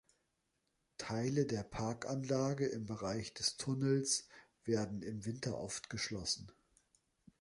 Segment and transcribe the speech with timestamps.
[0.97, 4.27] Teile der Parkanlage im Bereich der Tunnels
[4.65, 6.51] werden im Winter oft geschlossen.